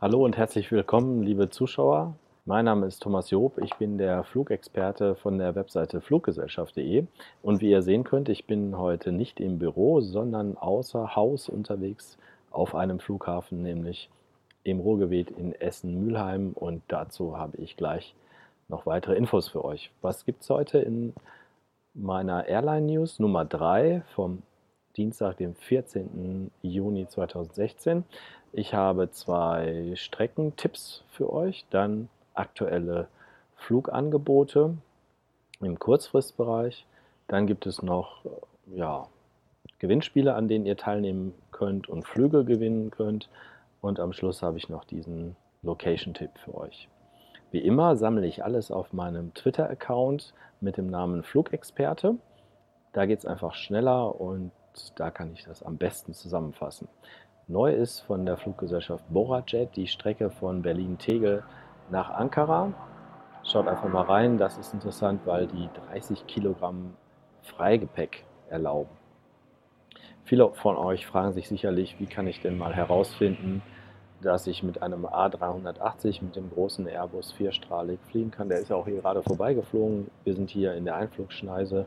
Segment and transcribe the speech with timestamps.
[0.00, 2.14] Hallo und herzlich willkommen, liebe Zuschauer.
[2.44, 7.06] Mein Name ist Thomas Job, ich bin der Flugexperte von der Webseite fluggesellschaft.de
[7.42, 12.18] und wie ihr sehen könnt, ich bin heute nicht im Büro, sondern außer Haus unterwegs
[12.50, 14.10] auf einem Flughafen, nämlich
[14.62, 18.14] im Ruhrgebiet in Essen-Mülheim und dazu habe ich gleich
[18.68, 19.90] noch weitere Infos für euch.
[20.02, 21.14] Was gibt es heute in
[21.94, 24.42] meiner Airline News Nummer 3 vom
[24.96, 26.50] Dienstag, dem 14.
[26.62, 28.04] Juni 2016.
[28.52, 33.08] Ich habe zwei Streckentipps für euch, dann aktuelle
[33.56, 34.76] Flugangebote
[35.60, 36.86] im Kurzfristbereich.
[37.26, 38.24] Dann gibt es noch
[38.66, 39.08] ja,
[39.80, 43.28] Gewinnspiele, an denen ihr teilnehmen könnt und Flüge gewinnen könnt.
[43.80, 46.88] Und am Schluss habe ich noch diesen Location-Tipp für euch.
[47.50, 52.16] Wie immer sammle ich alles auf meinem Twitter-Account mit dem Namen Flugexperte.
[52.92, 54.52] Da geht es einfach schneller und
[54.96, 56.88] da kann ich das am besten zusammenfassen.
[57.46, 61.42] Neu ist von der Fluggesellschaft Borajet die Strecke von Berlin-Tegel
[61.90, 62.72] nach Ankara.
[63.42, 66.94] Schaut einfach mal rein, das ist interessant, weil die 30 Kilogramm
[67.42, 68.90] Freigepäck erlauben.
[70.24, 73.62] Viele von euch fragen sich sicherlich, wie kann ich denn mal herausfinden,
[74.22, 78.48] dass ich mit einem A380, mit dem großen Airbus vierstrahlig fliegen kann.
[78.48, 80.10] Der ist ja auch hier gerade vorbeigeflogen.
[80.24, 81.84] Wir sind hier in der Einflugschneise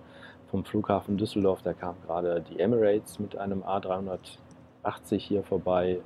[0.48, 1.62] vom Flughafen Düsseldorf.
[1.62, 6.02] Da kam gerade die Emirates mit einem A380 hier vorbei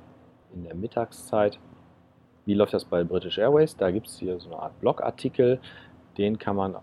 [0.54, 1.58] in der Mittagszeit.
[2.44, 3.76] Wie läuft das bei British Airways?
[3.76, 5.60] Da gibt es hier so eine Art Blogartikel.
[6.18, 6.76] Den kann man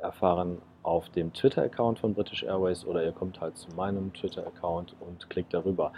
[0.00, 5.28] erfahren auf dem Twitter-Account von British Airways oder ihr kommt halt zu meinem Twitter-Account und
[5.28, 5.92] klickt darüber.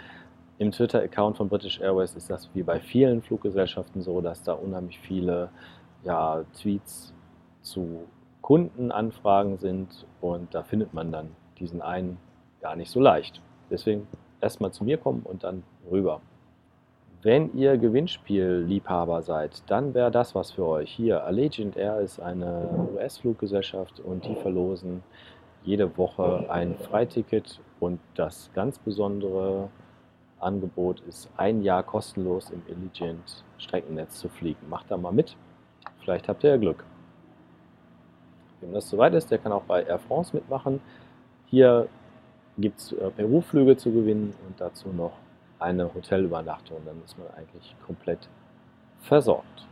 [0.57, 4.99] Im Twitter-Account von British Airways ist das wie bei vielen Fluggesellschaften so, dass da unheimlich
[4.99, 5.49] viele
[6.03, 7.13] ja, Tweets
[7.61, 8.07] zu
[8.41, 12.17] Kundenanfragen sind und da findet man dann diesen einen
[12.59, 13.41] gar nicht so leicht.
[13.69, 14.07] Deswegen
[14.41, 16.21] erstmal zu mir kommen und dann rüber.
[17.23, 20.91] Wenn ihr Gewinnspielliebhaber seid, dann wäre das was für euch.
[20.91, 25.03] Hier, Allegiant Air ist eine US-Fluggesellschaft und die verlosen
[25.63, 29.69] jede Woche ein Freiticket und das ganz besondere
[30.39, 34.67] Angebot ist ein Jahr kostenlos im Allegiant Streckennetz zu fliegen.
[34.67, 35.37] Macht da mal mit,
[36.03, 36.83] vielleicht habt ihr ja Glück.
[38.61, 40.79] Wem das soweit ist, der kann auch bei Air France mitmachen.
[41.47, 41.87] Hier
[42.57, 45.13] gibt es äh, Peru-Flüge zu gewinnen und dazu noch
[45.59, 46.77] eine Hotelübernachtung.
[46.85, 48.29] Dann ist man eigentlich komplett
[49.01, 49.67] versorgt.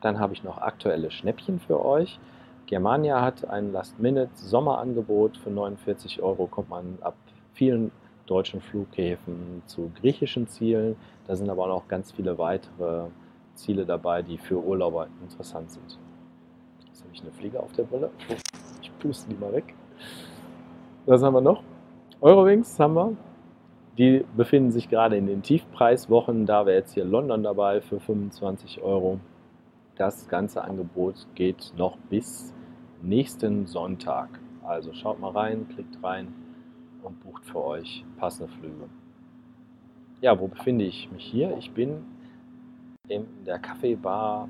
[0.00, 2.18] Dann habe ich noch aktuelle Schnäppchen für euch.
[2.66, 5.36] Germania hat ein Last-Minute-Sommerangebot.
[5.38, 7.16] Für 49 Euro kommt man ab
[7.52, 7.90] vielen
[8.26, 10.96] deutschen Flughäfen zu griechischen Zielen.
[11.26, 13.08] Da sind aber auch noch ganz viele weitere
[13.54, 15.98] Ziele dabei, die für Urlauber interessant sind.
[16.90, 18.10] Jetzt habe ich eine Fliege auf der Brille.
[18.82, 19.74] Ich puste die mal weg.
[21.06, 21.62] Was haben wir noch?
[22.20, 23.16] Eurowings haben wir.
[23.96, 26.46] Die befinden sich gerade in den Tiefpreiswochen.
[26.46, 29.20] Da wäre jetzt hier London dabei für 25 Euro.
[29.96, 32.54] Das ganze Angebot geht noch bis
[33.02, 34.28] nächsten Sonntag.
[34.62, 36.34] Also schaut mal rein, klickt rein
[37.02, 38.88] und bucht für euch passende Flüge.
[40.20, 41.56] Ja, wo befinde ich mich hier?
[41.58, 42.04] Ich bin
[43.08, 44.48] in der Kaffeebar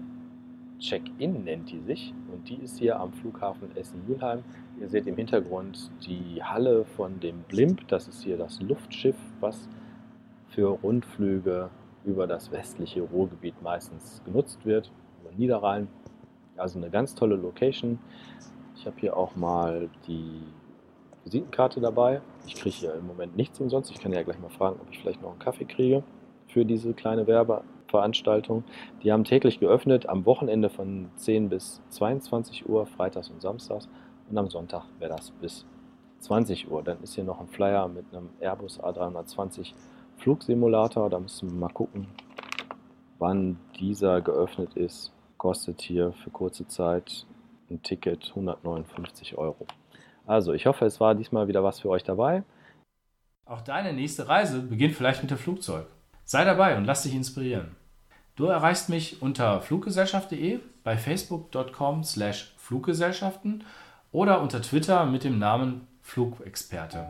[0.81, 4.43] Check-In nennt die sich und die ist hier am Flughafen Essen-Mülheim.
[4.81, 9.69] Ihr seht im Hintergrund die Halle von dem Blimp, das ist hier das Luftschiff, was
[10.49, 11.71] für Rundflüge
[12.05, 15.89] über das westliche Ruhrgebiet meistens genutzt wird, über Niederrhein.
[16.57, 17.99] Also eine ganz tolle Location.
[18.75, 20.43] Ich habe hier auch mal die
[21.25, 22.23] Visitenkarte dabei.
[22.47, 23.91] Ich kriege hier im Moment nichts umsonst.
[23.91, 26.03] Ich kann ja gleich mal fragen, ob ich vielleicht noch einen Kaffee kriege
[26.49, 27.27] für diese kleine
[27.91, 28.65] Werbeveranstaltung.
[29.03, 33.89] Die haben täglich geöffnet, am Wochenende von 10 bis 22 Uhr, freitags und samstags.
[34.28, 35.67] Und am Sonntag wäre das bis
[36.21, 36.83] 20 Uhr.
[36.83, 39.75] Dann ist hier noch ein Flyer mit einem Airbus A320
[40.19, 41.11] Flugsimulator.
[41.11, 42.06] Da müssen wir mal gucken,
[43.19, 45.12] wann dieser geöffnet ist.
[45.37, 47.27] Kostet hier für kurze Zeit
[47.71, 49.67] ein Ticket 159 Euro.
[50.26, 52.44] Also, ich hoffe, es war diesmal wieder was für euch dabei.
[53.47, 55.87] Auch deine nächste Reise beginnt vielleicht mit dem Flugzeug.
[56.25, 57.75] Sei dabei und lass dich inspirieren.
[58.40, 63.64] Du erreichst mich unter fluggesellschaft.de, bei facebook.com slash Fluggesellschaften
[64.12, 67.04] oder unter Twitter mit dem Namen Flugexperte.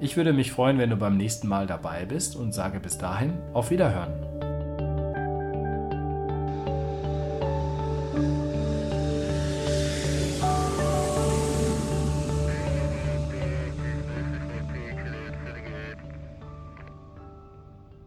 [0.00, 3.34] Ich würde mich freuen, wenn du beim nächsten Mal dabei bist und sage bis dahin
[3.52, 4.43] auf Wiederhören.